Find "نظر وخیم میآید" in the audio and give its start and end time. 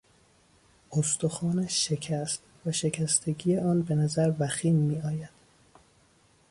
3.95-5.29